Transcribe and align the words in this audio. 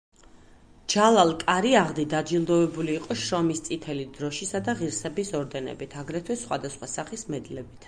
ჯალალ 0.93 1.33
კარიაღდი 1.43 2.05
დაჯილდოვებული 2.13 2.95
იყო 3.01 3.19
შრომის 3.25 3.63
წითელი 3.69 4.07
დროშისა 4.17 4.63
და 4.69 4.77
ღირსების 4.81 5.33
ორდენებით, 5.43 5.97
აგრეთვე 6.05 6.41
სხვადასხვა 6.47 6.93
სახის 6.99 7.29
მედლებით. 7.35 7.79